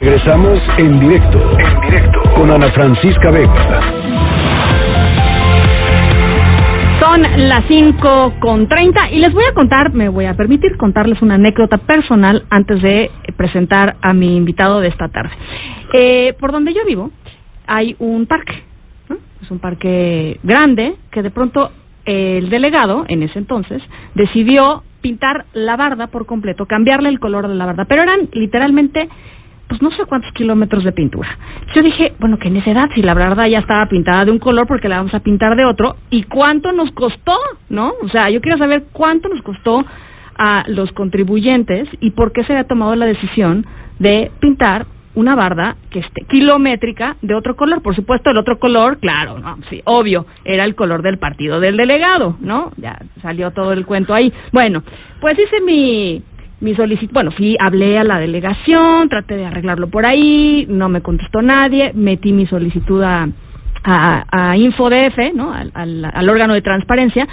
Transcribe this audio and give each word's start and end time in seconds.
Regresamos 0.00 0.62
en 0.78 0.98
directo, 0.98 1.38
en 1.38 1.80
directo 1.82 2.22
con 2.34 2.50
Ana 2.50 2.72
Francisca 2.72 3.30
Vega. 3.36 3.70
Son 6.98 7.20
las 7.46 7.66
cinco 7.68 8.32
con 8.40 8.66
treinta 8.66 9.10
y 9.10 9.18
les 9.18 9.30
voy 9.34 9.44
a 9.46 9.52
contar, 9.52 9.92
me 9.92 10.08
voy 10.08 10.24
a 10.24 10.32
permitir 10.32 10.78
contarles 10.78 11.20
una 11.20 11.34
anécdota 11.34 11.76
personal 11.76 12.44
antes 12.48 12.80
de 12.80 13.10
presentar 13.36 13.96
a 14.00 14.14
mi 14.14 14.38
invitado 14.38 14.80
de 14.80 14.88
esta 14.88 15.08
tarde. 15.08 15.32
Eh, 15.92 16.34
por 16.40 16.50
donde 16.50 16.72
yo 16.72 16.80
vivo 16.86 17.10
hay 17.66 17.94
un 17.98 18.24
parque, 18.24 18.54
es 19.42 19.50
un 19.50 19.58
parque 19.58 20.40
grande 20.42 20.94
que 21.10 21.20
de 21.20 21.30
pronto 21.30 21.72
el 22.06 22.48
delegado, 22.48 23.04
en 23.06 23.22
ese 23.22 23.38
entonces, 23.38 23.82
decidió 24.14 24.82
pintar 25.02 25.44
la 25.52 25.76
barda 25.76 26.06
por 26.06 26.24
completo, 26.24 26.64
cambiarle 26.64 27.10
el 27.10 27.20
color 27.20 27.48
de 27.48 27.54
la 27.54 27.66
barda, 27.66 27.84
pero 27.84 28.02
eran 28.02 28.30
literalmente 28.32 29.06
pues 29.70 29.80
no 29.82 29.90
sé 29.92 30.04
cuántos 30.04 30.32
kilómetros 30.32 30.82
de 30.82 30.90
pintura. 30.90 31.28
Yo 31.76 31.84
dije, 31.84 32.14
bueno, 32.18 32.38
qué 32.38 32.50
necesidad 32.50 32.90
si 32.92 33.02
la 33.02 33.14
barda 33.14 33.46
ya 33.46 33.60
estaba 33.60 33.86
pintada 33.86 34.24
de 34.24 34.32
un 34.32 34.40
color 34.40 34.66
porque 34.66 34.88
la 34.88 34.96
vamos 34.96 35.14
a 35.14 35.20
pintar 35.20 35.54
de 35.54 35.64
otro 35.64 35.94
y 36.10 36.24
cuánto 36.24 36.72
nos 36.72 36.90
costó, 36.90 37.36
¿no? 37.68 37.92
O 38.02 38.08
sea, 38.08 38.28
yo 38.30 38.40
quiero 38.40 38.58
saber 38.58 38.86
cuánto 38.92 39.28
nos 39.28 39.40
costó 39.42 39.84
a 40.36 40.64
los 40.66 40.90
contribuyentes 40.90 41.88
y 42.00 42.10
por 42.10 42.32
qué 42.32 42.42
se 42.42 42.52
había 42.52 42.66
tomado 42.66 42.96
la 42.96 43.06
decisión 43.06 43.64
de 44.00 44.32
pintar 44.40 44.86
una 45.14 45.34
barda 45.36 45.76
que 45.90 46.00
esté 46.00 46.22
kilométrica 46.28 47.16
de 47.22 47.34
otro 47.34 47.54
color. 47.54 47.80
Por 47.82 47.94
supuesto, 47.94 48.30
el 48.30 48.38
otro 48.38 48.58
color, 48.58 48.98
claro, 48.98 49.38
no, 49.38 49.58
sí, 49.68 49.80
obvio, 49.84 50.26
era 50.44 50.64
el 50.64 50.74
color 50.74 51.02
del 51.02 51.18
partido 51.18 51.60
del 51.60 51.76
delegado, 51.76 52.36
¿no? 52.40 52.72
Ya 52.76 52.98
salió 53.22 53.52
todo 53.52 53.72
el 53.72 53.86
cuento 53.86 54.14
ahí. 54.14 54.32
Bueno, 54.52 54.82
pues 55.20 55.38
hice 55.38 55.60
mi 55.60 56.22
mi 56.60 56.74
solicitud, 56.74 57.12
bueno, 57.12 57.30
sí, 57.36 57.56
hablé 57.58 57.98
a 57.98 58.04
la 58.04 58.18
delegación, 58.18 59.08
traté 59.08 59.36
de 59.36 59.46
arreglarlo 59.46 59.88
por 59.88 60.04
ahí, 60.04 60.66
no 60.68 60.88
me 60.88 61.00
contestó 61.00 61.40
nadie, 61.40 61.92
metí 61.94 62.32
mi 62.32 62.46
solicitud 62.46 63.02
a, 63.02 63.28
a, 63.82 64.24
a 64.50 64.56
InfoDF, 64.56 65.34
¿no? 65.34 65.52
Al, 65.52 65.70
al, 65.74 66.04
al, 66.04 66.30
órgano 66.30 66.54
de 66.54 66.62
transparencia, 66.62 67.26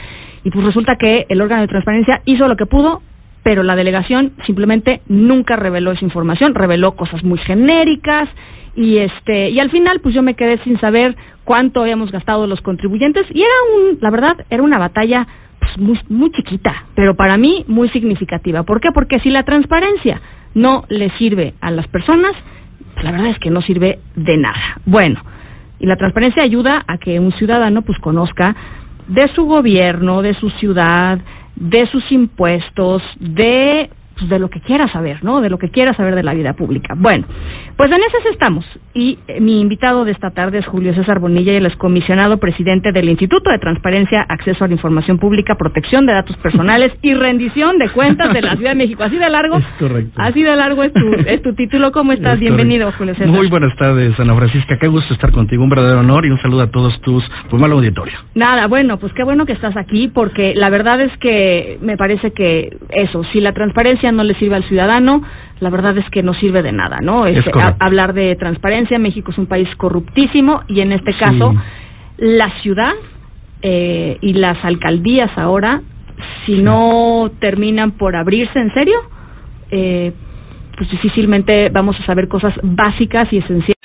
y 0.44 0.50
pues 0.50 0.66
resulta 0.66 0.96
que 0.96 1.26
el 1.28 1.42
órgano 1.42 1.64
de 1.64 1.68
transparencia 1.68 2.22
hizo 2.26 2.48
lo 2.48 2.56
que 2.56 2.66
pudo, 2.66 3.02
pero 3.44 3.64
la 3.64 3.76
delegación 3.76 4.34
simplemente 4.46 5.02
nunca 5.08 5.56
reveló 5.56 5.92
esa 5.92 6.06
información, 6.06 6.56
reveló 6.56 6.94
cosas 6.96 7.24
muy 7.24 7.40
genéricas, 7.40 8.30
y 8.78 9.00
este 9.00 9.50
y 9.50 9.60
al 9.60 9.72
final 9.72 10.00
pues 10.02 10.14
yo 10.14 10.22
me 10.22 10.36
quedé 10.36 10.60
sin 10.60 10.80
saber 10.80 11.16
cuánto 11.44 11.82
habíamos 11.82 12.12
gastado 12.12 12.46
los 12.46 12.62
contribuyentes 12.62 13.26
y 13.32 13.42
era 13.42 13.56
un 13.76 13.98
la 14.00 14.12
verdad 14.12 14.46
era 14.52 14.62
una 14.62 14.78
batalla 14.78 15.28
muy, 15.78 16.00
muy 16.10 16.32
chiquita, 16.32 16.86
pero 16.96 17.16
para 17.16 17.38
mí 17.38 17.66
muy 17.68 17.90
significativa. 17.90 18.64
¿Por 18.64 18.82
qué? 18.82 18.90
Porque 18.92 19.20
si 19.20 19.30
la 19.30 19.44
transparencia 19.44 20.22
no 20.56 20.86
le 20.90 21.10
sirve 21.18 21.54
a 21.62 21.72
las 21.72 21.88
personas, 21.88 22.36
la 23.02 23.12
verdad 23.12 23.30
es 23.30 23.40
que 23.40 23.50
no 23.50 23.62
sirve 23.62 24.00
de 24.16 24.38
nada. 24.38 24.80
Bueno, 24.86 25.22
y 25.80 25.86
la 25.86 25.96
transparencia 25.98 26.44
ayuda 26.44 26.84
a 26.88 26.98
que 26.98 27.20
un 27.20 27.32
ciudadano 27.34 27.84
pues 27.84 28.00
conozca 28.00 28.56
de 29.08 29.30
su 29.36 29.46
gobierno, 29.46 30.22
de 30.22 30.34
su 30.34 30.50
ciudad, 30.52 31.20
de 31.56 31.88
sus 31.88 32.12
impuestos, 32.12 33.02
de 33.20 33.90
pues, 34.18 34.30
de 34.30 34.40
lo 34.40 34.50
que 34.50 34.60
quiera 34.62 34.92
saber, 34.92 35.24
¿no? 35.24 35.42
De 35.42 35.50
lo 35.50 35.58
que 35.58 35.70
quiera 35.70 35.94
saber 35.94 36.16
de 36.16 36.24
la 36.24 36.34
vida 36.34 36.54
pública. 36.54 36.94
Bueno, 36.98 37.26
pues 37.76 37.90
en 37.96 38.02
esas 38.02 38.26
estamos. 38.32 38.66
Y 38.94 39.20
eh, 39.28 39.40
mi 39.40 39.62
invitado 39.62 40.06
de 40.06 40.12
esta 40.12 40.32
tarde 40.32 40.60
es 40.60 40.66
Julio 40.66 40.94
César 40.94 41.20
Bonilla, 41.20 41.54
y 41.54 41.58
el 41.58 41.66
excomisionado 41.66 42.38
presidente 42.38 42.92
del 42.92 43.10
Instituto 43.10 43.52
de 43.52 43.60
Transparencia, 43.60 44.26
Acceso 44.28 44.64
a 44.64 44.68
la 44.68 44.74
Información 44.74 45.20
Pública, 45.20 45.56
Protección 45.56 46.06
de 46.06 46.14
Datos 46.14 46.36
Personales 46.38 46.94
y 47.02 47.14
Rendición 47.14 47.78
de 47.78 47.90
Cuentas 47.90 48.34
de 48.34 48.42
la 48.42 48.56
Ciudad 48.56 48.72
de 48.72 48.78
México. 48.78 49.04
Así 49.04 49.18
de 49.18 49.30
largo. 49.30 49.58
Es 49.58 49.66
correcto. 49.80 50.12
Así 50.16 50.42
de 50.42 50.56
largo 50.56 50.84
es 50.84 50.94
tu, 50.94 51.14
es 51.14 51.42
tu 51.42 51.54
título. 51.54 51.92
¿Cómo 51.92 52.14
estás? 52.14 52.36
Es 52.36 52.40
Bienvenido, 52.40 52.92
Julio 52.98 53.14
César. 53.14 53.28
Muy 53.28 53.48
buenas 53.48 53.76
tardes, 53.78 54.20
Ana 54.20 54.36
Francisca. 54.36 54.78
Qué 54.82 54.90
gusto 54.90 55.14
estar 55.14 55.32
contigo. 55.32 55.64
Un 55.64 55.70
verdadero 55.70 56.00
honor 56.00 56.26
y 56.26 56.30
un 56.32 56.42
saludo 56.42 56.62
a 56.62 56.72
todos 56.72 57.00
tus, 57.02 57.24
pues, 57.50 57.62
mal 57.62 57.72
auditorio. 57.72 58.18
Nada, 58.34 58.68
bueno, 58.68 58.98
pues 58.98 59.14
qué 59.14 59.24
bueno 59.24 59.46
que 59.46 59.54
estás 59.54 59.78
aquí 59.78 60.08
porque 60.08 60.54
la 60.56 60.70
verdad 60.70 61.02
es 61.02 61.16
que 61.20 61.78
me 61.82 61.98
parece 61.98 62.32
que 62.32 62.76
eso, 62.90 63.24
si 63.32 63.40
la 63.42 63.54
transparencia 63.54 64.07
no 64.12 64.24
le 64.24 64.36
sirve 64.36 64.56
al 64.56 64.64
ciudadano, 64.68 65.22
la 65.60 65.70
verdad 65.70 65.98
es 65.98 66.10
que 66.10 66.24
no 66.24 66.34
sirve 66.34 66.62
de 66.62 66.72
nada, 66.72 67.00
¿no? 67.02 67.26
Este, 67.26 67.52
a, 67.60 67.76
hablar 67.80 68.14
de 68.14 68.36
transparencia, 68.36 69.00
México 69.00 69.32
es 69.32 69.38
un 69.38 69.48
país 69.48 69.68
corruptísimo 69.78 70.62
y 70.68 70.82
en 70.82 70.92
este 70.92 71.14
caso 71.18 71.54
la 72.18 72.50
ciudad 72.62 72.94
eh, 73.62 74.18
y 74.22 74.34
las 74.34 74.64
alcaldías 74.64 75.32
ahora, 75.38 75.82
si 76.46 76.56
sí. 76.56 76.62
no 76.62 77.32
terminan 77.40 77.92
por 77.92 78.16
abrirse 78.16 78.60
en 78.60 78.74
serio, 78.74 79.00
eh, 79.72 80.14
pues 80.78 80.90
difícilmente 80.92 81.70
vamos 81.70 82.00
a 82.00 82.06
saber 82.06 82.28
cosas 82.28 82.54
básicas 82.62 83.32
y 83.34 83.38
esenciales 83.38 83.77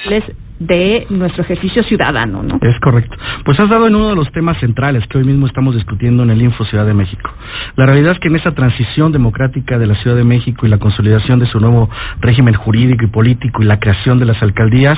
de 0.67 1.06
nuestro 1.11 1.43
ejercicio 1.43 1.83
ciudadano, 1.84 2.43
¿no? 2.43 2.59
Es 2.62 2.78
correcto. 2.81 3.17
Pues 3.45 3.59
has 3.59 3.69
dado 3.69 3.87
en 3.87 3.97
uno 3.97 4.11
de 4.11 4.17
los 4.17 4.31
temas 4.31 4.59
centrales 4.61 5.05
que 5.09 5.19
hoy 5.19 5.25
mismo 5.25 5.47
estamos 5.47 5.75
discutiendo 5.75 6.23
en 6.23 6.31
el 6.31 6.41
Info 6.41 6.65
Ciudad 6.67 6.87
de 6.87 6.95
México. 6.95 7.31
La 7.77 7.87
realidad 7.87 8.12
es 8.12 8.21
que 8.21 8.28
en 8.28 8.37
esa 8.37 8.53
transición 8.53 9.11
democrática 9.11 9.78
de 9.78 9.87
la 9.87 9.95
Ciudad 10.03 10.17
de 10.17 10.25
México 10.25 10.67
y 10.67 10.69
la 10.69 10.78
consolidación 10.78 11.41
de 11.41 11.47
su 11.47 11.59
nuevo 11.59 11.91
régimen 12.21 12.55
jurídico 12.55 13.05
y 13.05 13.09
político 13.09 13.62
y 13.62 13.67
la 13.67 13.81
creación 13.81 14.21
de 14.21 14.27
las 14.27 14.41
alcaldías, 14.43 14.95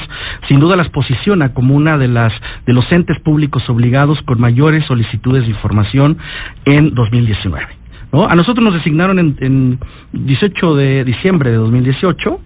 sin 0.48 0.60
duda 0.60 0.76
las 0.76 0.90
posiciona 0.90 1.54
como 1.54 1.74
una 1.74 1.96
de 1.96 2.08
las 2.08 2.32
de 2.66 2.72
los 2.72 2.90
entes 2.92 3.18
públicos 3.20 3.62
obligados 3.70 4.20
con 4.26 4.40
mayores 4.40 4.84
solicitudes 4.86 5.44
de 5.44 5.50
información 5.50 6.18
en 6.66 6.94
2019. 6.94 7.66
¿No? 8.12 8.26
A 8.26 8.34
nosotros 8.36 8.64
nos 8.64 8.74
designaron 8.74 9.18
en, 9.18 9.36
en 9.40 9.78
18 10.12 10.76
de 10.76 11.04
diciembre 11.04 11.50
de 11.50 11.56
2018 11.56 12.38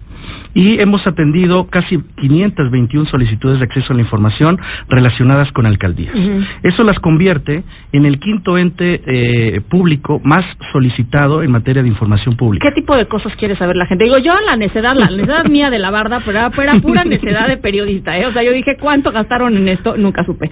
y 0.53 0.79
hemos 0.79 1.05
atendido 1.05 1.67
casi 1.69 1.99
521 2.17 3.09
solicitudes 3.09 3.59
de 3.59 3.65
acceso 3.65 3.93
a 3.93 3.95
la 3.95 4.01
información 4.01 4.59
relacionadas 4.87 5.51
con 5.51 5.65
alcaldías. 5.65 6.13
Uh 6.13 6.17
-huh. 6.17 6.47
Eso 6.63 6.83
las 6.83 6.99
convierte 6.99 7.63
en 7.91 8.05
el 8.05 8.19
quinto 8.19 8.57
ente 8.57 9.01
eh, 9.05 9.61
público 9.69 10.19
más 10.23 10.45
solicitado 10.71 11.43
en 11.43 11.51
materia 11.51 11.81
de 11.81 11.89
información 11.89 12.35
pública. 12.35 12.67
¿Qué 12.67 12.81
tipo 12.81 12.95
de 12.95 13.05
cosas 13.05 13.35
quiere 13.35 13.55
saber 13.55 13.75
la 13.75 13.85
gente? 13.85 14.03
Digo, 14.03 14.17
yo 14.17 14.33
la 14.49 14.57
necedad, 14.57 14.95
la 14.95 15.09
necedad 15.09 15.45
mía 15.45 15.69
de 15.69 15.79
la 15.79 15.91
barda, 15.91 16.21
pero 16.25 16.39
era, 16.39 16.51
era 16.61 16.73
pura 16.81 17.03
necedad 17.03 17.47
de 17.47 17.57
periodista, 17.57 18.17
¿eh? 18.17 18.25
O 18.25 18.33
sea, 18.33 18.43
yo 18.43 18.51
dije, 18.51 18.77
¿cuánto 18.79 19.11
gastaron 19.11 19.55
en 19.55 19.67
esto? 19.67 19.97
Nunca 19.97 20.23
supe. 20.23 20.49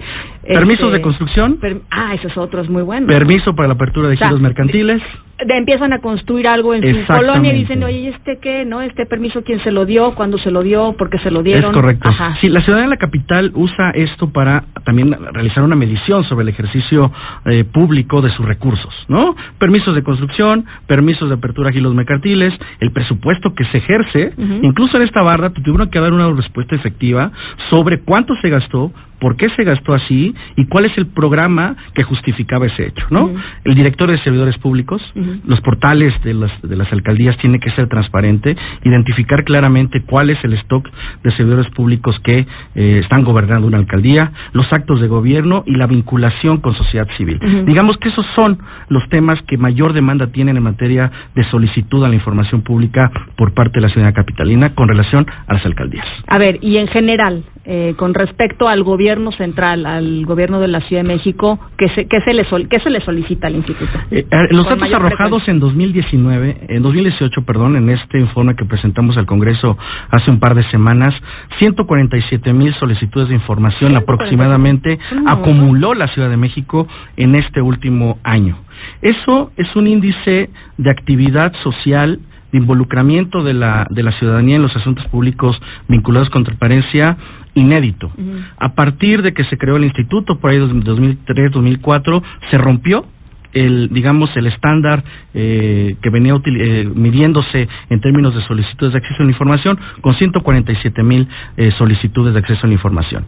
Permisos 0.56 0.86
este, 0.86 0.96
de 0.96 1.02
construcción. 1.02 1.58
Per 1.58 1.80
ah, 1.90 2.14
eso 2.14 2.28
es 2.28 2.36
otro, 2.36 2.62
es 2.62 2.70
muy 2.70 2.82
bueno. 2.82 3.06
Permiso 3.06 3.54
para 3.54 3.68
la 3.68 3.74
apertura 3.74 4.08
de 4.08 4.16
giros 4.16 4.32
o 4.32 4.36
sea, 4.36 4.42
mercantiles. 4.42 5.02
De, 5.44 5.56
empiezan 5.56 5.92
a 5.92 6.00
construir 6.00 6.48
algo 6.48 6.74
en 6.74 6.82
su 6.82 7.06
colonia 7.12 7.52
y 7.52 7.58
dicen, 7.58 7.82
oye, 7.84 8.08
¿este 8.08 8.38
qué? 8.40 8.64
¿No? 8.64 8.80
¿Este 8.80 9.06
permiso 9.06 9.42
quién 9.44 9.62
se 9.62 9.70
lo 9.70 9.86
dio? 9.86 10.14
¿Cuándo 10.14 10.38
se 10.38 10.50
lo 10.50 10.62
dio? 10.62 10.94
¿Por 10.94 11.10
qué 11.10 11.18
se 11.18 11.30
lo 11.30 11.42
dieron? 11.42 11.74
Es 11.74 11.80
correcto. 11.80 12.08
Ajá. 12.10 12.36
Sí, 12.40 12.48
la 12.48 12.60
ciudad 12.62 12.80
de 12.80 12.88
la 12.88 12.96
capital 12.96 13.52
usa 13.54 13.90
esto 13.90 14.32
para 14.32 14.64
también 14.84 15.14
realizar 15.32 15.62
una 15.62 15.76
medición 15.76 16.24
sobre 16.24 16.42
el 16.42 16.48
ejercicio 16.48 17.12
eh, 17.44 17.64
público 17.64 18.20
de 18.20 18.30
sus 18.30 18.46
recursos, 18.46 18.92
¿no? 19.08 19.36
Permisos 19.58 19.94
de 19.94 20.02
construcción, 20.02 20.64
permisos 20.86 21.28
de 21.28 21.36
apertura 21.36 21.70
a 21.70 21.72
giros 21.72 21.94
mercantiles, 21.94 22.52
el 22.80 22.90
presupuesto 22.90 23.54
que 23.54 23.64
se 23.66 23.78
ejerce, 23.78 24.32
uh 24.36 24.42
-huh. 24.42 24.60
incluso 24.62 24.96
en 24.96 25.04
esta 25.04 25.22
barra 25.22 25.50
tuvieron 25.50 25.90
que 25.90 26.00
dar 26.00 26.12
una 26.12 26.30
respuesta 26.32 26.74
efectiva 26.74 27.30
sobre 27.70 28.00
cuánto 28.00 28.34
se 28.42 28.48
gastó, 28.48 28.90
por 29.20 29.36
qué 29.36 29.48
se 29.50 29.64
gastó 29.64 29.94
así 29.94 30.34
y 30.56 30.66
cuál 30.66 30.86
es 30.86 30.96
el 30.96 31.06
programa 31.06 31.76
que 31.94 32.02
justificaba 32.02 32.66
ese 32.66 32.86
hecho, 32.86 33.06
¿no? 33.10 33.24
Uh 33.24 33.28
-huh. 33.34 33.42
El 33.64 33.74
director 33.74 34.10
de 34.10 34.18
servidores 34.18 34.56
públicos, 34.58 35.02
uh 35.14 35.20
-huh. 35.20 35.40
los 35.46 35.60
portales 35.60 36.12
de 36.22 36.34
las, 36.34 36.50
de 36.62 36.76
las 36.76 36.92
alcaldías 36.92 37.36
tiene 37.38 37.58
que 37.58 37.70
ser 37.72 37.88
transparente, 37.88 38.56
identificar 38.84 39.44
claramente 39.44 40.02
cuál 40.06 40.30
es 40.30 40.42
el 40.44 40.54
stock 40.54 40.88
de 41.22 41.30
servidores 41.36 41.68
públicos 41.74 42.18
que 42.22 42.46
eh, 42.74 43.00
están 43.02 43.24
gobernando 43.24 43.66
una 43.66 43.78
alcaldía, 43.78 44.32
los 44.52 44.66
actos 44.72 45.00
de 45.00 45.08
gobierno 45.08 45.62
y 45.66 45.74
la 45.76 45.86
vinculación 45.86 46.58
con 46.58 46.74
sociedad 46.74 47.08
civil. 47.16 47.38
Uh 47.42 47.46
-huh. 47.46 47.64
Digamos 47.64 47.96
que 47.98 48.08
esos 48.08 48.26
son 48.34 48.58
los 48.88 49.08
temas 49.08 49.40
que 49.46 49.56
mayor 49.56 49.92
demanda 49.92 50.26
tienen 50.28 50.56
en 50.56 50.62
materia 50.62 51.10
de 51.34 51.44
solicitud 51.50 52.04
a 52.04 52.08
la 52.08 52.14
información 52.14 52.62
pública 52.62 53.10
por 53.36 53.52
parte 53.54 53.80
de 53.80 53.86
la 53.86 53.92
ciudad 53.92 54.12
capitalina 54.14 54.74
con 54.74 54.88
relación 54.88 55.26
a 55.46 55.54
las 55.54 55.64
alcaldías. 55.64 56.06
A 56.26 56.38
ver, 56.38 56.58
y 56.62 56.76
en 56.76 56.88
general, 56.88 57.42
eh, 57.70 57.92
con 57.98 58.14
respecto 58.14 58.66
al 58.66 58.82
gobierno 58.82 59.30
central, 59.32 59.84
al 59.84 60.24
gobierno 60.24 60.58
de 60.58 60.68
la 60.68 60.80
Ciudad 60.88 61.02
de 61.02 61.08
México, 61.08 61.58
¿qué 61.76 61.90
se, 61.90 62.06
qué 62.08 62.18
se, 62.22 62.32
le, 62.32 62.46
sol, 62.46 62.66
qué 62.66 62.80
se 62.80 62.88
le 62.88 62.98
solicita 63.02 63.46
al 63.46 63.56
instituto? 63.56 63.92
Eh, 64.10 64.24
los 64.52 64.66
Con 64.66 64.78
datos 64.78 64.94
arrojados 64.94 65.42
frecuencia. 65.44 65.52
en 65.52 65.60
2019, 65.60 66.56
en 66.68 66.82
2018, 66.82 67.42
perdón, 67.42 67.76
en 67.76 67.90
este 67.90 68.20
informe 68.20 68.56
que 68.56 68.64
presentamos 68.64 69.18
al 69.18 69.26
Congreso 69.26 69.76
hace 70.10 70.30
un 70.30 70.40
par 70.40 70.54
de 70.54 70.64
semanas, 70.70 71.12
147 71.58 72.54
mil 72.54 72.72
solicitudes 72.76 73.28
de 73.28 73.34
información 73.34 73.94
aproximadamente 73.96 74.98
no. 75.14 75.30
acumuló 75.30 75.92
la 75.92 76.08
Ciudad 76.14 76.30
de 76.30 76.38
México 76.38 76.88
en 77.18 77.34
este 77.34 77.60
último 77.60 78.18
año. 78.24 78.56
Eso 79.02 79.50
es 79.58 79.76
un 79.76 79.88
índice 79.88 80.48
de 80.78 80.90
actividad 80.90 81.52
social 81.62 82.18
de 82.52 82.58
involucramiento 82.58 83.42
de 83.42 83.54
la, 83.54 83.86
de 83.90 84.02
la 84.02 84.12
ciudadanía 84.12 84.56
en 84.56 84.62
los 84.62 84.74
asuntos 84.76 85.06
públicos 85.08 85.56
vinculados 85.88 86.30
con 86.30 86.44
transparencia 86.44 87.16
inédito. 87.54 88.10
Uh 88.16 88.20
-huh. 88.20 88.44
A 88.58 88.74
partir 88.74 89.22
de 89.22 89.32
que 89.32 89.44
se 89.44 89.56
creó 89.56 89.76
el 89.76 89.84
instituto, 89.84 90.38
por 90.38 90.50
ahí 90.50 90.58
de 90.58 90.66
2003-2004, 90.66 92.22
se 92.50 92.58
rompió 92.58 93.04
el 93.52 93.88
digamos 93.88 94.30
el 94.36 94.46
estándar 94.46 95.02
eh, 95.34 95.96
que 96.02 96.10
venía 96.10 96.34
eh, 96.44 96.88
midiéndose 96.94 97.68
en 97.88 98.00
términos 98.00 98.34
de 98.34 98.42
solicitudes 98.42 98.92
de 98.92 98.98
acceso 98.98 99.22
a 99.22 99.24
la 99.24 99.30
información 99.30 99.78
con 100.00 100.14
147 100.14 101.02
mil 101.02 101.26
eh, 101.56 101.70
solicitudes 101.78 102.34
de 102.34 102.40
acceso 102.40 102.60
a 102.64 102.66
la 102.66 102.74
información. 102.74 103.24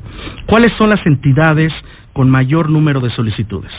¿Cuáles 0.46 0.72
son 0.78 0.90
las 0.90 1.04
entidades 1.06 1.72
con 2.12 2.30
mayor 2.30 2.70
número 2.70 3.00
de 3.00 3.10
solicitudes? 3.10 3.72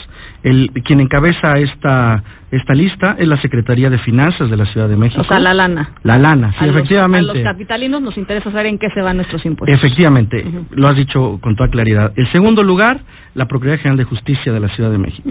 El, 0.44 0.72
quien 0.86 1.00
encabeza 1.00 1.58
esta 1.60 2.24
esta 2.52 2.74
lista 2.74 3.16
es 3.18 3.28
la 3.28 3.42
Secretaría 3.42 3.90
de 3.90 3.98
Finanzas 4.00 4.50
de 4.50 4.58
la 4.58 4.66
Ciudad 4.66 4.90
de 4.90 4.98
México. 4.98 5.22
O 5.22 5.24
sea, 5.24 5.40
la 5.40 5.54
lana. 5.54 5.92
La 6.04 6.18
lana, 6.18 6.54
sí, 6.60 6.66
efectivamente. 6.66 7.32
a 7.32 7.34
los 7.34 7.44
capitalinos 7.44 8.02
nos 8.02 8.18
interesa 8.18 8.52
saber 8.52 8.66
en 8.66 8.78
qué 8.78 8.90
se 8.90 9.02
van 9.02 9.16
nuestros 9.16 9.46
impuestos. 9.46 9.78
Efectivamente, 9.78 10.46
lo 10.72 10.86
has 10.88 10.98
dicho 10.98 11.40
con 11.42 11.56
toda 11.56 11.70
claridad. 11.70 12.12
En 12.18 12.30
segundo 12.34 12.62
lugar, 12.62 13.00
la 13.36 13.46
Procuraduría 13.46 13.82
General 13.82 13.98
de 13.98 14.04
Justicia 14.04 14.52
de 14.52 14.60
la 14.60 14.68
Ciudad 14.76 14.92
de 14.92 14.98
México. 14.98 15.30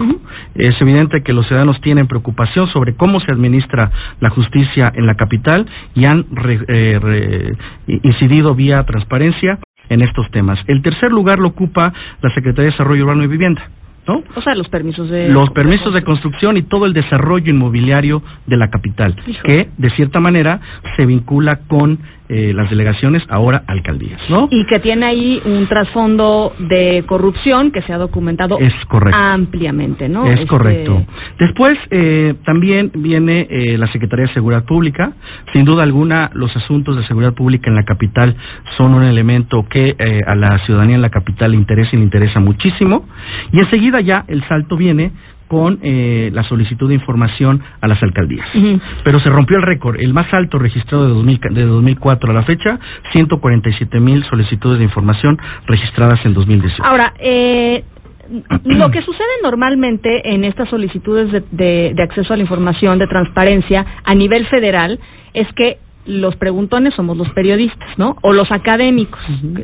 Es 0.55 0.81
evidente 0.81 1.21
que 1.21 1.33
los 1.33 1.45
ciudadanos 1.45 1.79
tienen 1.81 2.07
preocupación 2.07 2.67
sobre 2.69 2.95
cómo 2.95 3.19
se 3.19 3.31
administra 3.31 3.91
la 4.19 4.31
justicia 4.31 4.91
en 4.95 5.05
la 5.05 5.13
capital 5.13 5.67
y 5.93 6.05
han 6.05 6.25
eh, 6.67 7.53
incidido 7.87 8.55
vía 8.55 8.83
transparencia 8.83 9.59
en 9.91 10.01
estos 10.01 10.31
temas. 10.31 10.57
El 10.67 10.81
tercer 10.81 11.11
lugar 11.11 11.37
lo 11.37 11.49
ocupa 11.49 11.93
la 12.21 12.33
Secretaría 12.33 12.65
de 12.65 12.71
Desarrollo 12.71 13.03
Urbano 13.03 13.23
y 13.23 13.27
Vivienda. 13.27 13.61
¿no? 14.07 14.23
O 14.35 14.41
sea, 14.41 14.55
los 14.55 14.67
permisos 14.69 15.09
de... 15.09 15.29
Los 15.29 15.51
permisos 15.51 15.93
de 15.93 16.03
construcción 16.03 16.57
y 16.57 16.63
todo 16.63 16.85
el 16.85 16.93
desarrollo 16.93 17.51
inmobiliario 17.51 18.23
de 18.47 18.57
la 18.57 18.69
capital, 18.69 19.15
que 19.43 19.69
de 19.77 19.89
cierta 19.91 20.19
manera 20.19 20.59
se 20.97 21.05
vincula 21.05 21.59
con 21.67 21.99
eh, 22.33 22.53
las 22.53 22.69
delegaciones, 22.69 23.21
ahora 23.27 23.63
alcaldías, 23.67 24.21
¿no? 24.29 24.47
Y 24.49 24.65
que 24.65 24.79
tiene 24.79 25.05
ahí 25.05 25.41
un 25.43 25.67
trasfondo 25.67 26.53
de 26.59 27.03
corrupción 27.05 27.71
que 27.71 27.81
se 27.81 27.91
ha 27.91 27.97
documentado 27.97 28.57
es 28.57 28.73
correcto. 28.87 29.19
ampliamente, 29.21 30.07
¿no? 30.07 30.25
Es 30.27 30.35
este, 30.35 30.47
correcto. 30.47 31.03
Después 31.37 31.71
eh, 31.89 32.35
también 32.45 32.89
viene 32.95 33.47
eh, 33.49 33.77
la 33.77 33.91
Secretaría 33.91 34.27
de 34.27 34.33
Seguridad 34.33 34.63
Pública. 34.63 35.11
Sin 35.51 35.65
duda 35.65 35.83
alguna, 35.83 36.31
los 36.33 36.55
asuntos 36.55 36.95
de 36.95 37.05
seguridad 37.05 37.33
pública 37.33 37.69
en 37.69 37.75
la 37.75 37.83
capital 37.83 38.33
son 38.77 38.93
un 38.93 39.03
elemento 39.03 39.65
que 39.69 39.93
a 40.25 40.33
la 40.33 40.57
ciudadanía 40.65 40.95
en 40.95 41.01
la 41.01 41.09
capital 41.09 41.51
le 41.51 41.57
interesa 41.57 41.89
y 41.93 41.97
le 41.97 42.03
interesa 42.03 42.39
muchísimo. 42.39 43.03
Y 43.51 43.57
enseguida 43.57 43.99
ya 43.99 44.23
el 44.29 44.41
salto 44.47 44.77
viene 44.77 45.11
con 45.51 45.79
eh, 45.81 46.29
la 46.31 46.43
solicitud 46.43 46.87
de 46.87 46.95
información 46.95 47.61
a 47.81 47.87
las 47.89 48.01
alcaldías. 48.01 48.47
Pero 49.03 49.19
se 49.19 49.29
rompió 49.29 49.57
el 49.57 49.63
récord, 49.63 49.99
el 49.99 50.13
más 50.13 50.33
alto 50.33 50.57
registrado 50.57 51.07
de, 51.07 51.13
2000, 51.13 51.39
de 51.51 51.65
2004 51.65 52.31
a 52.31 52.33
la 52.33 52.43
fecha, 52.43 52.79
147 53.11 53.99
mil 53.99 54.23
solicitudes 54.29 54.77
de 54.77 54.85
información 54.85 55.37
registradas 55.67 56.25
en 56.25 56.33
2018. 56.35 56.85
Ahora, 56.85 57.11
eh, 57.19 57.83
lo 58.63 58.91
que 58.91 59.01
sucede 59.01 59.27
normalmente 59.43 60.33
en 60.33 60.45
estas 60.45 60.69
solicitudes 60.69 61.43
de, 61.51 61.91
de 61.95 62.01
acceso 62.01 62.33
a 62.33 62.37
la 62.37 62.43
información, 62.43 62.97
de 62.97 63.07
transparencia 63.07 63.85
a 64.05 64.15
nivel 64.15 64.47
federal, 64.47 65.01
es 65.33 65.47
que 65.53 65.79
los 66.05 66.35
preguntones 66.35 66.93
somos 66.95 67.17
los 67.17 67.29
periodistas, 67.29 67.89
¿no? 67.97 68.15
O 68.21 68.33
los 68.33 68.51
académicos. 68.51 69.19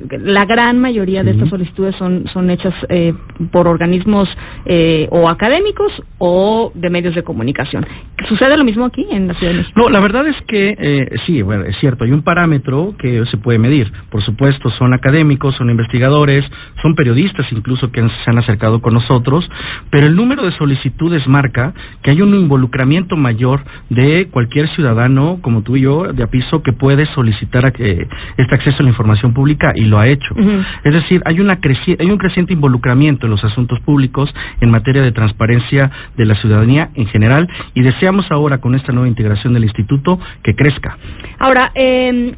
La 0.09 0.45
gran 0.45 0.79
mayoría 0.79 1.23
de 1.23 1.31
estas 1.31 1.49
solicitudes 1.49 1.95
son, 1.95 2.25
son 2.33 2.49
hechas 2.49 2.73
eh, 2.89 3.13
por 3.51 3.67
organismos 3.67 4.29
eh, 4.65 5.07
o 5.11 5.29
académicos 5.29 5.91
o 6.17 6.71
de 6.75 6.89
medios 6.89 7.15
de 7.15 7.23
comunicación. 7.23 7.85
¿Sucede 8.27 8.57
lo 8.57 8.63
mismo 8.63 8.85
aquí 8.85 9.05
en 9.09 9.27
la 9.27 9.33
Ciudad 9.35 9.53
de 9.53 9.59
México? 9.59 9.79
No, 9.81 9.89
la 9.89 10.01
verdad 10.01 10.27
es 10.27 10.35
que 10.47 10.75
eh, 10.77 11.09
sí, 11.25 11.41
bueno, 11.41 11.63
es 11.63 11.75
cierto, 11.79 12.03
hay 12.03 12.11
un 12.11 12.23
parámetro 12.23 12.93
que 12.97 13.23
se 13.31 13.37
puede 13.37 13.57
medir. 13.57 13.91
Por 14.09 14.23
supuesto, 14.23 14.69
son 14.71 14.93
académicos, 14.93 15.55
son 15.55 15.69
investigadores, 15.69 16.45
son 16.81 16.95
periodistas 16.95 17.45
incluso 17.51 17.91
que 17.91 18.01
se 18.01 18.29
han 18.29 18.37
acercado 18.37 18.81
con 18.81 18.93
nosotros, 18.93 19.47
pero 19.89 20.07
el 20.07 20.15
número 20.15 20.43
de 20.43 20.51
solicitudes 20.57 21.27
marca 21.27 21.73
que 22.03 22.11
hay 22.11 22.21
un 22.21 22.35
involucramiento 22.35 23.15
mayor 23.15 23.61
de 23.89 24.27
cualquier 24.29 24.69
ciudadano 24.75 25.39
como 25.41 25.61
tú 25.61 25.75
y 25.75 25.81
yo, 25.81 26.13
de 26.13 26.23
piso 26.29 26.61
que 26.63 26.73
puede 26.73 27.05
solicitar 27.13 27.65
a 27.65 27.71
que 27.71 28.07
este 28.37 28.55
acceso 28.55 28.77
a 28.79 28.83
la 28.83 28.89
información 28.89 29.33
pública 29.33 29.73
y 29.75 29.81
lo 29.81 29.99
ha 29.99 30.07
hecho. 30.07 30.35
Es 30.83 30.93
decir, 30.93 31.21
hay, 31.25 31.39
una 31.39 31.59
hay 31.99 32.09
un 32.09 32.17
creciente 32.17 32.53
involucramiento 32.53 33.25
en 33.25 33.31
los 33.31 33.43
asuntos 33.43 33.79
públicos 33.81 34.33
en 34.61 34.69
materia 34.69 35.01
de 35.01 35.11
transparencia 35.11 35.91
de 36.15 36.25
la 36.25 36.35
ciudadanía 36.35 36.89
en 36.95 37.07
general 37.07 37.47
y 37.73 37.81
deseamos 37.81 38.31
ahora 38.31 38.59
con 38.59 38.75
esta 38.75 38.91
nueva 38.91 39.07
integración 39.07 39.53
del 39.53 39.63
instituto 39.63 40.19
que 40.43 40.55
crezca. 40.55 40.97
Ahora, 41.39 41.71
eh, 41.75 42.35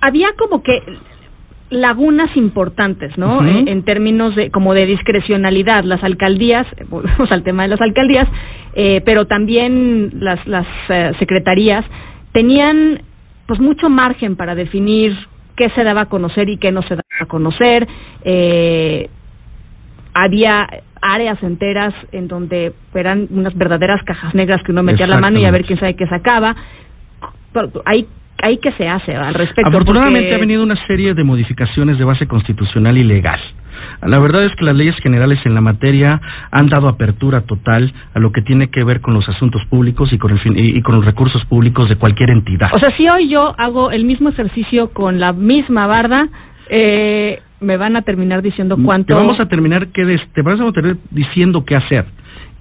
había 0.00 0.28
como 0.38 0.62
que 0.62 0.82
lagunas 1.70 2.34
importantes, 2.36 3.16
¿no? 3.18 3.44
en, 3.46 3.82
términos 3.82 4.34
de 4.34 4.50
como 4.50 4.72
de 4.74 4.86
discrecionalidad, 4.86 5.84
las 5.84 6.02
alcaldías, 6.02 6.66
volvemos 6.88 7.30
al 7.30 7.42
tema 7.42 7.64
de 7.64 7.68
las 7.68 7.80
alcaldías, 7.80 8.28
eh, 8.74 9.02
pero 9.04 9.26
también 9.26 10.10
las 10.14 10.46
las 10.46 10.66
eh, 10.88 11.12
secretarías 11.18 11.84
tenían 12.32 13.02
pues 13.48 13.60
mucho 13.60 13.88
margen 13.88 14.36
para 14.36 14.54
definir 14.54 15.16
qué 15.56 15.70
se 15.70 15.82
daba 15.82 16.02
a 16.02 16.06
conocer 16.06 16.50
y 16.50 16.58
qué 16.58 16.70
no 16.70 16.82
se 16.82 16.90
daba 16.90 17.22
a 17.22 17.24
conocer. 17.24 17.88
Eh, 18.22 19.08
había 20.12 20.68
áreas 21.00 21.42
enteras 21.42 21.94
en 22.12 22.28
donde 22.28 22.74
eran 22.94 23.26
unas 23.30 23.56
verdaderas 23.56 24.02
cajas 24.04 24.34
negras 24.34 24.62
que 24.62 24.72
uno 24.72 24.82
metía 24.82 25.06
la 25.06 25.18
mano 25.18 25.38
y 25.38 25.46
a 25.46 25.50
ver 25.50 25.64
quién 25.64 25.80
sabe 25.80 25.96
qué 25.96 26.06
sacaba. 26.06 26.54
Hay 27.86 28.06
hay 28.40 28.58
que 28.58 28.70
se 28.72 28.86
hace 28.86 29.16
al 29.16 29.34
respecto. 29.34 29.66
Afortunadamente 29.66 30.34
ha 30.34 30.38
venido 30.38 30.62
una 30.62 30.76
serie 30.86 31.14
de 31.14 31.24
modificaciones 31.24 31.98
de 31.98 32.04
base 32.04 32.28
constitucional 32.28 32.96
y 32.98 33.04
legal 33.04 33.40
la 34.02 34.20
verdad 34.20 34.44
es 34.44 34.54
que 34.56 34.64
las 34.64 34.76
leyes 34.76 34.96
generales 35.02 35.38
en 35.44 35.54
la 35.54 35.60
materia 35.60 36.20
han 36.50 36.68
dado 36.68 36.88
apertura 36.88 37.42
total 37.42 37.92
a 38.14 38.18
lo 38.18 38.32
que 38.32 38.42
tiene 38.42 38.68
que 38.70 38.84
ver 38.84 39.00
con 39.00 39.14
los 39.14 39.28
asuntos 39.28 39.62
públicos 39.68 40.12
y 40.12 40.18
con, 40.18 40.32
el 40.32 40.40
y, 40.56 40.80
con 40.82 40.96
los 40.96 41.04
recursos 41.04 41.44
públicos 41.46 41.88
de 41.88 41.96
cualquier 41.96 42.30
entidad. 42.30 42.70
O 42.72 42.78
sea, 42.78 42.96
si 42.96 43.06
hoy 43.12 43.28
yo 43.28 43.54
hago 43.58 43.90
el 43.90 44.04
mismo 44.04 44.28
ejercicio 44.28 44.90
con 44.92 45.20
la 45.20 45.32
misma 45.32 45.86
barda, 45.86 46.28
eh, 46.70 47.40
me 47.60 47.76
van 47.76 47.96
a 47.96 48.02
terminar 48.02 48.42
diciendo 48.42 48.76
cuánto. 48.82 49.08
Te 49.08 49.14
vamos 49.14 49.40
a 49.40 49.46
terminar 49.46 49.88
que 49.88 50.18
te 50.32 50.42
vamos 50.42 50.68
a 50.68 50.72
terminar 50.72 50.98
diciendo 51.10 51.64
qué 51.64 51.76
hacer. 51.76 52.06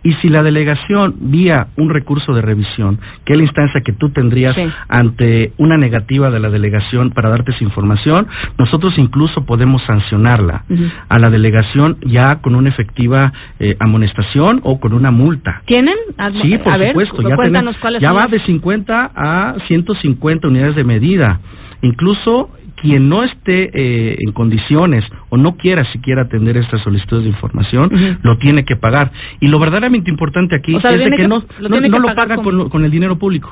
Y 0.03 0.13
si 0.15 0.29
la 0.29 0.41
delegación 0.41 1.15
vía 1.19 1.67
un 1.75 1.89
recurso 1.89 2.33
de 2.33 2.41
revisión, 2.41 2.99
que 3.25 3.33
es 3.33 3.39
la 3.39 3.45
instancia 3.45 3.81
que 3.81 3.94
tú 3.94 4.09
tendrías 4.09 4.55
ante 4.88 5.53
una 5.57 5.77
negativa 5.77 6.29
de 6.29 6.39
la 6.39 6.49
delegación 6.49 7.11
para 7.11 7.29
darte 7.29 7.51
esa 7.51 7.63
información, 7.63 8.27
nosotros 8.57 8.94
incluso 8.97 9.45
podemos 9.45 9.81
sancionarla 9.85 10.63
a 11.09 11.19
la 11.19 11.29
delegación 11.29 11.97
ya 12.05 12.39
con 12.41 12.55
una 12.55 12.69
efectiva 12.69 13.33
eh, 13.59 13.75
amonestación 13.79 14.61
o 14.63 14.79
con 14.79 14.94
una 14.94 15.11
multa. 15.11 15.61
¿Tienen? 15.65 15.95
sí, 16.41 16.57
por 16.57 16.88
supuesto. 16.88 17.21
ya, 17.21 17.99
ya 17.99 18.13
va 18.13 18.27
de 18.27 18.39
50 18.45 19.11
a 19.15 19.55
150 19.67 20.47
unidades 20.47 20.75
de 20.75 20.83
medida. 20.83 21.39
Incluso 21.81 22.49
quien 22.79 23.09
no 23.09 23.24
esté 23.24 23.69
eh, 23.74 24.18
en 24.19 24.31
condiciones 24.31 25.04
o 25.30 25.37
no 25.37 25.57
quiera 25.57 25.83
siquiera 25.92 26.23
atender 26.23 26.57
estas 26.57 26.81
solicitudes 26.83 27.23
de 27.23 27.30
información, 27.31 28.19
lo 28.21 28.37
tiene 28.37 28.63
que 28.63 28.75
pagar. 28.75 29.11
Y 29.40 29.47
lo 29.47 29.59
verdaderamente 29.59 30.09
importante 30.09 30.56
aquí 30.56 30.75
es 30.75 30.81
que, 30.83 31.28
no 31.28 31.44
lo, 31.59 31.81
no, 31.81 32.16
paga 32.16 32.37
con, 32.37 32.69
con, 32.69 32.85
el 32.85 32.92
dinero 32.92 33.18
público 33.18 33.51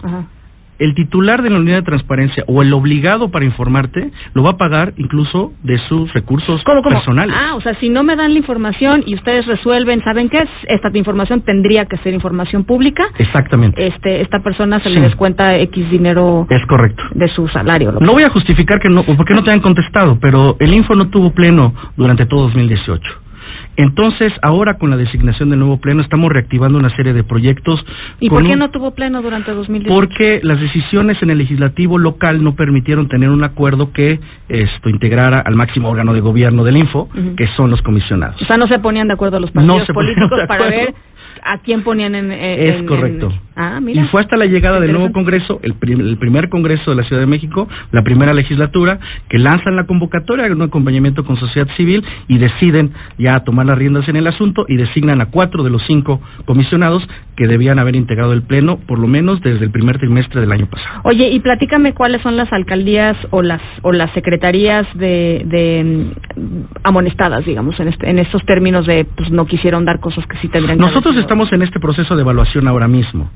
el 0.80 0.94
titular 0.96 1.42
de 1.42 1.50
la 1.50 1.60
unidad 1.60 1.78
de 1.78 1.84
transparencia 1.84 2.44
o 2.48 2.62
el 2.62 2.74
obligado 2.74 3.30
para 3.30 3.46
informarte 3.46 4.12
lo 4.34 4.44
va 4.44 4.52
a 4.52 4.58
pagar 4.58 4.94
incluso 4.98 5.54
de 5.64 5.78
sus 5.88 6.12
recursos 6.14 6.62
personales. 6.64 7.36
Ah, 7.36 7.56
o 7.56 7.62
sea, 7.62 7.78
si 7.80 7.90
no 7.90 8.04
me 8.04 8.16
dan 8.16 8.34
la 8.34 8.40
información 8.40 9.04
y 9.06 9.16
ustedes 9.16 9.46
resuelven, 9.46 10.04
¿saben 10.04 10.30
qué 10.30 10.40
es? 10.40 10.50
Esta 10.68 10.96
información 10.98 11.42
tendría 11.42 11.86
que 11.86 11.98
ser 11.98 12.14
información 12.14 12.64
pública. 12.64 13.06
Exactamente. 13.18 13.88
Este, 13.88 14.22
esta 14.22 14.40
persona 14.40 14.80
se 14.82 14.90
le 14.90 15.02
descuenta 15.02 15.58
X 15.58 15.90
dinero. 15.92 16.48
Es 16.50 16.66
correcto. 16.68 17.04
De 17.14 17.28
su 17.30 17.48
salario. 17.50 17.92
no 17.92 18.14
voy 18.14 18.24
a 18.24 18.30
justificar 18.30 18.80
que 18.80 18.90
no, 18.90 19.04
porque 19.06 19.34
no 19.34 19.44
te 19.44 19.52
han 19.52 19.62
contestado, 19.62 20.18
pero 20.22 20.56
el 20.60 20.74
info 20.74 20.96
no 20.96 21.10
tuvo 21.10 21.32
pleno 21.32 21.74
durante 21.96 22.26
todo 22.26 22.42
2018. 22.42 23.25
Entonces, 23.78 24.32
ahora 24.42 24.78
con 24.78 24.90
la 24.90 24.98
designación 24.98 25.50
del 25.50 25.60
nuevo 25.60 25.78
pleno 25.78 26.02
estamos 26.02 26.32
reactivando 26.32 26.78
una 26.78 26.96
serie 26.96 27.14
de 27.14 27.24
proyectos. 27.24 27.84
¿Y 28.20 28.30
por 28.30 28.46
qué 28.48 28.56
no 28.56 28.70
tuvo 28.72 28.92
pleno 28.92 29.22
durante 29.22 29.52
2018? 29.52 29.94
Porque 29.94 30.40
las 30.44 30.60
decisiones 30.60 31.22
en 31.22 31.30
el 31.30 31.38
legislativo 31.38 31.98
local 31.98 32.44
no 32.44 32.56
permitieron 32.56 33.08
tener 33.08 33.30
un 33.30 33.44
acuerdo 33.44 33.92
que 33.92 34.20
esto 34.48 34.90
integrara 34.90 35.42
al 35.42 35.56
máximo 35.56 35.90
órgano 35.90 36.14
de 36.14 36.22
gobierno 36.22 36.64
del 36.64 36.78
Info, 36.78 37.10
que 37.36 37.48
son 37.56 37.72
los 37.72 37.82
comisionados. 37.82 38.42
O 38.42 38.46
sea, 38.46 38.58
no 38.58 38.68
se 38.68 38.80
ponían 38.80 39.08
de 39.08 39.14
acuerdo 39.14 39.40
los 39.40 39.52
partidos 39.52 39.88
políticos 39.94 40.40
para 40.48 40.68
ver 40.68 40.94
a 41.46 41.60
quién 41.60 41.84
ponían 41.84 42.16
en... 42.16 42.32
es 42.32 42.84
correcto. 42.88 43.32
Ah, 43.58 43.80
y 43.88 44.00
fue 44.08 44.22
hasta 44.22 44.36
la 44.36 44.46
llegada 44.48 44.82
del 44.82 44.92
nuevo 44.92 45.14
Congreso, 45.14 45.62
el, 45.64 45.76
primer 45.76 46.50
Congreso 46.50 46.92
de 46.92 46.98
la 46.98 47.04
Ciudad 47.04 47.22
de 47.22 47.28
México, 47.28 47.70
la 47.92 48.02
primera 48.04 48.34
legislatura, 48.34 49.00
que 49.30 49.38
lanzan 49.38 49.78
la 49.78 49.86
convocatoria, 49.86 50.46
un 50.48 50.62
acompañamiento 50.62 51.24
con 51.24 51.38
sociedad 51.38 51.68
civil 51.78 52.04
y 52.28 52.38
deciden 52.38 52.92
ya 53.18 53.40
tomar 53.46 53.66
las 53.66 53.78
riendas 53.78 54.10
en 54.10 54.18
el 54.18 54.28
asunto 54.28 54.66
y 54.68 54.76
designan 54.76 55.22
a 55.22 55.28
cuatro 55.28 55.64
de 55.64 55.70
los 55.70 55.82
cinco 55.88 56.20
comisionados 56.44 57.02
que 57.38 57.48
debían 57.48 57.80
haber 57.80 57.96
integrado 57.96 58.34
el 58.34 58.42
Pleno, 58.42 58.78
por 58.78 59.00
lo 59.00 59.08
menos 59.08 59.42
desde 59.42 59.64
el 59.64 59.72
primer 59.72 60.00
trimestre 60.00 60.42
del 60.42 60.52
año 60.52 60.68
pasado. 60.68 61.02
Oye, 61.04 61.30
y 61.30 61.40
platícame 61.40 61.94
cuáles 61.94 62.22
son 62.22 62.36
las 62.36 62.52
alcaldías 62.52 63.16
o 63.32 63.42
las 63.42 63.62
o 63.84 63.92
las 63.92 64.12
secretarías 64.14 64.86
de, 64.96 66.12
amonestadas, 66.84 67.46
digamos, 67.46 67.80
en, 67.80 67.88
este, 67.90 68.10
en 68.10 68.20
estos 68.20 68.44
términos 68.46 68.86
de 68.86 69.06
pues 69.16 69.32
no 69.32 69.46
quisieron 69.46 69.86
dar 69.86 70.00
cosas 70.00 70.26
que 70.28 70.38
sí 70.38 70.50
tendrían 70.50 70.78
que 70.78 70.86
Nosotros 70.86 71.16
estamos 71.18 71.35
en 71.36 71.62
este 71.64 71.82
proceso 71.82 72.16
de 72.16 72.22
evaluación 72.22 72.66
ahora 72.66 72.88
mismo. 72.88 73.30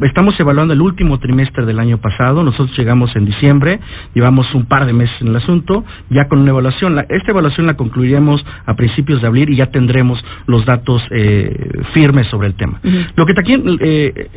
Estamos 0.00 0.34
evaluando 0.40 0.72
el 0.72 0.80
último 0.80 1.18
trimestre 1.18 1.66
del 1.66 1.78
año 1.78 1.98
pasado. 1.98 2.42
Nosotros 2.42 2.76
llegamos 2.78 3.14
en 3.14 3.26
diciembre, 3.26 3.78
llevamos 4.14 4.46
un 4.54 4.64
par 4.64 4.86
de 4.86 4.94
meses 4.94 5.14
en 5.20 5.28
el 5.28 5.36
asunto, 5.36 5.84
ya 6.08 6.28
con 6.28 6.40
una 6.40 6.50
evaluación. 6.50 6.98
esta 7.10 7.30
evaluación 7.30 7.66
la 7.66 7.74
concluiremos 7.74 8.42
a 8.64 8.74
principios 8.74 9.20
de 9.20 9.28
abril 9.28 9.50
y 9.50 9.56
ya 9.56 9.66
tendremos 9.66 10.18
los 10.46 10.64
datos 10.64 11.02
eh, 11.10 11.82
firmes 11.92 12.26
sobre 12.28 12.48
el 12.48 12.54
tema. 12.54 12.80
Lo 13.16 13.26
que 13.26 13.34
también, 13.34 13.78
eh, 13.80 14.30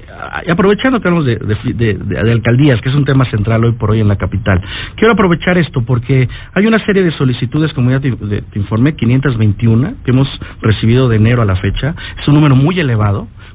aprovechando 0.52 1.00
que 1.00 1.08
hablamos 1.08 1.26
de, 1.26 1.38
de, 1.38 2.32
alcaldías, 2.32 2.82
que 2.82 2.90
es 2.90 2.96
un 2.96 3.06
tema 3.06 3.24
central 3.32 3.64
hoy 3.64 3.72
por 3.74 3.92
hoy 3.92 4.02
en 4.02 4.10
la 4.10 4.18
capital, 4.18 4.62
quiero 4.96 5.14
aprovechar 5.14 5.58
esto 5.58 5.82
porque 5.86 6.28
hay 6.54 6.68
una 6.68 6.84
serie 6.86 7.02
de 7.02 7.12
solicitudes, 7.12 7.72
como 7.72 7.92
ya 7.92 8.02
te, 8.02 8.12
te 8.12 8.60
informé, 8.60 8.94
521 8.94 9.94
que 10.04 10.12
hemos 10.12 10.28
recibido 10.62 11.08
de 11.08 11.16
enero 11.16 11.42
a 11.42 11.46
la 11.46 11.56
fecha. 11.56 11.96
Es 12.20 12.28
un 12.28 12.36
número 12.36 12.58
muy 12.58 12.78
elevado 12.78 12.95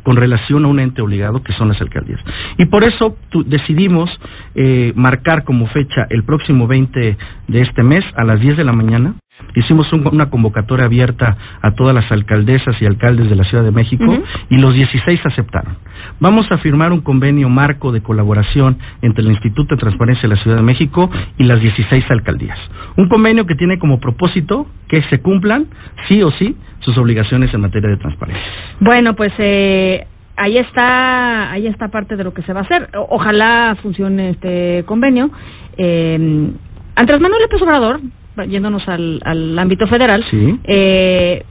con 0.03 0.17
relación 0.17 0.65
a 0.65 0.69
un 0.69 0.81
ente 0.81 1.03
obligado 1.03 1.43
que 1.43 1.53
son 1.55 1.69
las 1.69 1.81
alcaldías. 1.81 2.21
Y 2.59 2.67
por 2.67 2.87
eso 2.87 3.17
decidimos 3.47 4.11
eh, 4.55 4.93
marcar 4.97 5.45
como 5.45 5.67
fecha 5.69 6.07
el 6.11 6.25
próximo 6.25 6.67
20 6.67 7.17
de 7.49 7.61
este 7.61 7.83
mes 7.83 8.05
a 8.17 8.25
las 8.25 8.41
10 8.41 8.57
de 8.57 8.65
la 8.65 8.73
mañana 8.73 9.15
Hicimos 9.55 9.93
una 9.93 10.31
convocatoria 10.31 10.87
abierta 10.87 11.37
a 11.61 11.73
todas 11.73 11.95
las 11.95 12.11
alcaldesas 12.13 12.77
y 12.81 12.87
alcaldes 12.87 13.29
de 13.29 13.37
la 13.37 13.45
Ciudad 13.45 13.65
de 13.65 13.71
México 13.71 14.05
y 14.49 14.59
los 14.59 14.75
16 14.75 15.21
aceptaron. 15.25 15.77
Vamos 16.21 16.51
a 16.51 16.59
firmar 16.59 16.93
un 16.93 17.01
convenio 17.01 17.49
marco 17.49 17.93
de 17.93 18.03
colaboración 18.03 18.79
entre 19.03 19.25
el 19.25 19.31
Instituto 19.31 19.75
de 19.75 19.81
Transparencia 19.81 20.29
de 20.29 20.35
la 20.37 20.43
Ciudad 20.43 20.57
de 20.57 20.63
México 20.63 21.11
y 21.39 21.45
las 21.45 21.61
16 21.61 22.05
alcaldías. 22.11 22.59
Un 22.97 23.09
convenio 23.09 23.47
que 23.47 23.55
tiene 23.55 23.79
como 23.79 23.99
propósito 23.99 24.67
que 24.89 25.03
se 25.11 25.21
cumplan, 25.21 25.67
sí 26.09 26.23
o 26.23 26.31
sí, 26.33 26.57
sus 26.81 26.97
obligaciones 26.99 27.53
en 27.55 27.61
materia 27.61 27.91
de 27.91 27.97
transparencia. 27.97 28.45
Bueno, 28.81 29.15
pues 29.15 29.33
eh, 29.39 30.07
ahí 30.37 30.55
está, 30.55 31.51
ahí 31.53 31.67
está 31.67 31.89
parte 31.89 32.17
de 32.17 32.25
lo 32.25 32.33
que 32.33 32.43
se 32.43 32.53
va 32.53 32.61
a 32.61 32.63
hacer. 32.65 32.89
ojalá 32.95 33.77
funcione 33.83 34.31
este 34.31 34.85
convenio. 34.87 35.31
Eh, 35.77 36.51
Andrés 36.97 37.21
Manuel 37.21 37.43
López 37.43 37.63
Obrador 37.63 38.01
yéndonos 38.49 38.89
al, 38.89 39.21
al 39.25 39.59
ámbito 39.59 39.87
federal, 39.87 40.25
eh, 40.65 41.45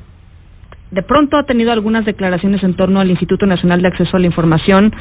de 0.91 1.03
pronto 1.03 1.37
ha 1.37 1.45
tenido 1.45 1.71
algunas 1.71 2.05
declaraciones 2.05 2.63
en 2.63 2.75
torno 2.75 2.99
al 2.99 3.09
Instituto 3.09 3.45
Nacional 3.45 3.81
de 3.81 3.89
Acceso 3.89 4.17
a 4.17 4.19
la 4.19 4.25
Información 4.25 4.91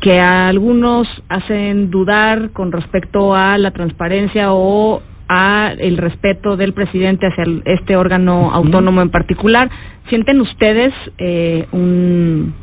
que 0.00 0.20
a 0.20 0.48
algunos 0.48 1.08
hacen 1.28 1.90
dudar 1.90 2.50
con 2.52 2.70
respecto 2.70 3.34
a 3.34 3.56
la 3.56 3.70
transparencia 3.70 4.52
o 4.52 5.02
a 5.28 5.72
el 5.78 5.96
respeto 5.96 6.56
del 6.56 6.74
presidente 6.74 7.26
hacia 7.26 7.44
este 7.64 7.96
órgano 7.96 8.52
autónomo 8.52 9.02
en 9.02 9.10
particular. 9.10 9.70
¿Sienten 10.08 10.40
ustedes 10.40 10.92
eh, 11.18 11.66
un 11.72 12.54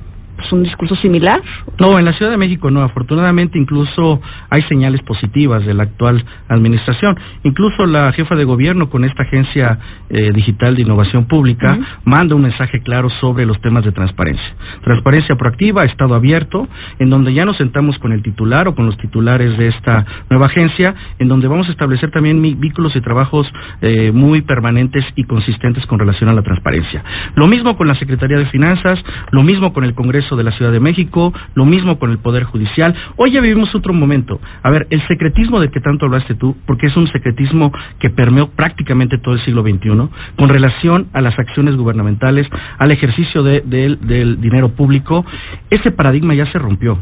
es 0.46 0.52
un 0.52 0.64
discurso 0.64 0.96
similar? 0.98 1.42
No, 1.80 1.98
en 1.98 2.06
la 2.06 2.14
Ciudad 2.14 2.32
de 2.32 2.38
México 2.38 2.70
no. 2.70 2.82
Afortunadamente, 2.82 3.58
incluso 3.58 4.22
hay 4.50 4.62
señales 4.70 5.02
positivas 5.04 5.66
de 5.66 5.74
la 5.74 5.84
actual 5.84 6.24
administración. 6.48 7.18
Incluso 7.44 7.86
la 7.86 8.12
jefa 8.14 8.36
de 8.36 8.44
gobierno 8.44 8.90
con 8.90 9.04
esta 9.06 9.24
agencia 9.24 9.80
eh, 10.10 10.32
digital 10.34 10.76
de 10.76 10.82
innovación 10.82 11.26
pública 11.26 11.78
manda 12.06 12.36
un 12.36 12.42
mensaje 12.42 12.82
claro 12.82 13.10
sobre 13.22 13.46
los 13.46 13.60
temas 13.62 13.84
de 13.84 13.92
transparencia. 13.92 14.56
Transparencia 14.84 15.36
proactiva, 15.36 15.84
estado 15.84 16.16
abierto, 16.16 16.68
en 17.00 17.10
donde 17.10 17.34
ya 17.34 17.46
nos 17.46 17.58
sentamos 17.58 17.98
con 18.00 18.12
el 18.12 18.22
titular 18.22 18.68
o 18.68 18.76
con 18.76 18.86
los 18.86 18.98
titulares 18.98 19.58
de 19.58 19.68
esta 19.70 20.06
nueva 20.30 20.48
agencia, 20.48 20.94
en 21.20 21.28
donde 21.28 21.48
vamos 21.48 21.68
a 21.70 21.72
establecer 21.72 22.12
también 22.12 22.42
vínculos 22.42 22.96
y 22.96 23.02
trabajos 23.02 23.48
eh, 23.82 24.12
muy 24.12 24.42
permanentes 24.42 25.06
y 25.16 25.24
consistentes 25.24 25.86
con 25.86 26.00
relación 26.00 26.30
a 26.30 26.34
la 26.34 26.42
transparencia. 26.42 27.04
Lo 27.36 27.48
mismo 27.48 27.76
con 27.78 27.88
la 27.88 27.96
Secretaría 27.96 28.38
de 28.38 28.46
Finanzas, 28.48 29.00
lo 29.32 29.44
mismo 29.44 29.74
con 29.74 29.84
el 29.84 29.94
Congreso 29.94 30.33
de 30.36 30.44
la 30.44 30.52
Ciudad 30.52 30.72
de 30.72 30.80
México, 30.80 31.34
lo 31.56 31.66
mismo 31.66 32.00
con 32.00 32.12
el 32.12 32.18
Poder 32.18 32.44
Judicial. 32.44 32.94
Hoy 33.18 33.32
ya 33.32 33.42
vivimos 33.42 33.74
otro 33.76 33.94
momento. 33.94 34.40
A 34.62 34.70
ver, 34.70 34.88
el 34.90 35.06
secretismo 35.08 35.60
de 35.60 35.70
que 35.70 35.80
tanto 35.80 36.06
hablaste 36.06 36.36
tú, 36.36 36.56
porque 36.66 36.88
es 36.88 36.98
un 36.98 37.08
secretismo 37.12 37.72
que 38.00 38.10
permeó 38.10 38.50
prácticamente 38.56 39.18
todo 39.18 39.36
el 39.36 39.46
siglo 39.46 39.62
XXI, 39.62 40.10
con 40.38 40.50
relación 40.50 41.08
a 41.14 41.22
las 41.22 41.38
acciones 41.38 41.76
gubernamentales, 41.76 42.48
al 42.80 42.92
ejercicio 42.92 43.44
del 43.44 44.40
dinero 44.42 44.70
público, 44.70 45.26
ese 45.70 45.92
paradigma 45.92 46.34
ya 46.34 46.52
se 46.52 46.60
rompió 46.60 47.00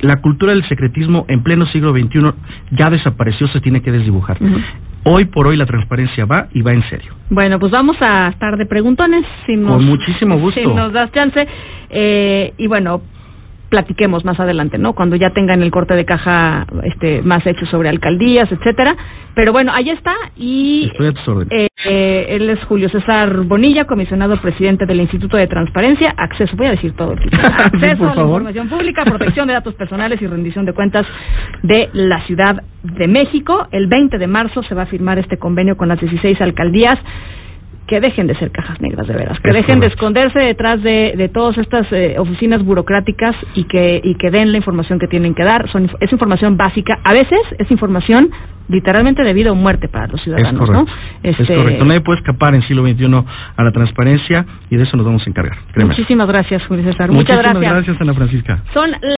la 0.00 0.20
cultura 0.20 0.52
del 0.52 0.66
secretismo 0.68 1.24
en 1.28 1.42
pleno 1.42 1.66
siglo 1.66 1.92
XXI 1.92 2.20
ya 2.70 2.90
desapareció, 2.90 3.48
se 3.48 3.60
tiene 3.60 3.82
que 3.82 3.90
desdibujar. 3.90 4.38
Hoy 5.04 5.26
por 5.26 5.46
hoy 5.46 5.56
la 5.56 5.66
transparencia 5.66 6.24
va 6.24 6.48
y 6.52 6.60
va 6.60 6.72
en 6.72 6.82
serio. 6.88 7.14
Bueno, 7.30 7.58
pues 7.58 7.72
vamos 7.72 7.96
a 8.00 8.28
estar 8.28 8.56
de 8.56 8.66
preguntones. 8.66 9.24
Si 9.46 9.56
nos, 9.56 9.76
Con 9.76 9.84
muchísimo 9.84 10.38
gusto. 10.38 10.60
Si 10.60 10.66
nos 10.66 10.92
das 10.92 11.10
chance. 11.12 11.46
Eh, 11.90 12.52
y 12.56 12.66
bueno, 12.66 13.02
platiquemos 13.68 14.24
más 14.24 14.38
adelante, 14.40 14.78
¿no? 14.78 14.94
Cuando 14.94 15.16
ya 15.16 15.30
tengan 15.30 15.62
el 15.62 15.70
corte 15.70 15.94
de 15.94 16.04
caja 16.04 16.66
este 16.84 17.22
más 17.22 17.46
hecho 17.46 17.66
sobre 17.66 17.88
alcaldías, 17.88 18.50
etcétera. 18.50 18.92
Pero 19.34 19.52
bueno, 19.52 19.72
ahí 19.72 19.90
está 19.90 20.14
y 20.36 20.90
eh, 21.50 21.68
eh, 21.84 22.26
él 22.30 22.50
es 22.50 22.64
Julio 22.64 22.88
César 22.88 23.44
Bonilla, 23.44 23.84
comisionado 23.84 24.40
presidente 24.40 24.84
del 24.84 25.00
Instituto 25.00 25.36
de 25.36 25.46
Transparencia, 25.46 26.12
acceso, 26.16 26.56
voy 26.56 26.66
a 26.66 26.70
decir 26.72 26.94
todo, 26.96 27.12
acceso 27.58 28.08
a 28.08 28.14
la 28.14 28.22
información 28.22 28.68
pública, 28.68 29.04
protección 29.04 29.46
de 29.46 29.52
datos 29.54 29.74
personales 29.74 30.20
y 30.20 30.26
rendición 30.26 30.64
de 30.64 30.72
cuentas 30.72 31.06
de 31.62 31.88
la 31.92 32.24
Ciudad 32.26 32.62
de 32.82 33.06
México. 33.06 33.68
El 33.70 33.86
20 33.86 34.18
de 34.18 34.26
marzo 34.26 34.62
se 34.64 34.74
va 34.74 34.82
a 34.82 34.86
firmar 34.86 35.18
este 35.18 35.36
convenio 35.36 35.76
con 35.76 35.88
las 35.88 36.00
16 36.00 36.40
alcaldías 36.40 36.98
que 37.88 38.00
dejen 38.00 38.26
de 38.26 38.34
ser 38.34 38.50
cajas 38.52 38.80
negras 38.80 39.06
de 39.08 39.14
veras, 39.14 39.40
que 39.40 39.50
dejen 39.50 39.80
de 39.80 39.86
esconderse 39.86 40.38
detrás 40.38 40.82
de, 40.82 41.14
de 41.16 41.28
todas 41.30 41.56
estas 41.58 41.90
eh, 41.90 42.16
oficinas 42.18 42.62
burocráticas 42.62 43.34
y 43.54 43.64
que 43.64 44.00
y 44.04 44.14
que 44.16 44.30
den 44.30 44.52
la 44.52 44.58
información 44.58 44.98
que 44.98 45.08
tienen 45.08 45.34
que 45.34 45.42
dar. 45.42 45.68
Son, 45.70 45.90
es 45.98 46.12
información 46.12 46.56
básica, 46.56 46.98
a 47.02 47.12
veces 47.12 47.40
es 47.58 47.70
información 47.70 48.30
literalmente 48.68 49.24
de 49.24 49.32
vida 49.32 49.50
o 49.50 49.54
muerte 49.54 49.88
para 49.88 50.06
los 50.06 50.22
ciudadanos, 50.22 50.68
¿no? 50.68 50.86
Este... 51.22 51.42
Es 51.42 51.48
correcto. 51.48 51.84
Nadie 51.86 52.02
puede 52.02 52.18
escapar 52.18 52.54
en 52.54 52.62
siglo 52.62 52.82
XXI 52.82 53.06
a 53.56 53.64
la 53.64 53.72
transparencia 53.72 54.44
y 54.70 54.76
de 54.76 54.82
eso 54.82 54.96
nos 54.96 55.06
vamos 55.06 55.22
a 55.26 55.30
encargar. 55.30 55.56
Muchísimas 55.86 56.28
gracias, 56.28 56.62
Julio 56.66 56.84
César. 56.84 57.10
Muchas 57.10 57.38
gracias. 57.38 57.72
gracias, 57.72 58.00
Ana 58.00 58.14
Francisca. 58.14 58.62
Son 58.74 58.90